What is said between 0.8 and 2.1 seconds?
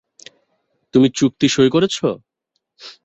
তুমি চুক্তি সই করেছ?